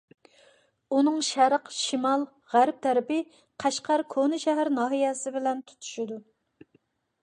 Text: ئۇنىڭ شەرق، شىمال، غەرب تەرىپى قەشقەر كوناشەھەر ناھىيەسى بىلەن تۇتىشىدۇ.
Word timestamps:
ئۇنىڭ 0.95 1.19
شەرق، 1.27 1.69
شىمال، 1.81 2.25
غەرب 2.55 2.81
تەرىپى 2.87 3.21
قەشقەر 3.65 4.07
كوناشەھەر 4.17 4.75
ناھىيەسى 4.81 5.39
بىلەن 5.39 5.67
تۇتىشىدۇ. 5.71 6.21